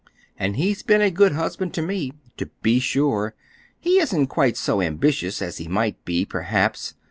[0.35, 2.11] And he's been a good husband to me.
[2.37, 3.35] To be sure,
[3.79, 6.95] he isn't quite so ambitious as he might be, perhaps.